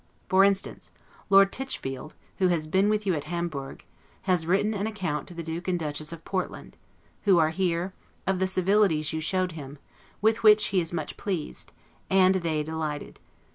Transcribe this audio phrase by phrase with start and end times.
[0.29, 0.89] For instance,
[1.29, 3.85] Lord Titchfield, who has been with you at Hamburg,
[4.23, 6.75] has written an account to the Duke and Duchess of Portland,
[7.25, 7.93] who are here,
[8.25, 9.77] of the civilities you showed him,
[10.19, 11.71] with which he is much pleased,
[12.09, 13.19] and they delighted.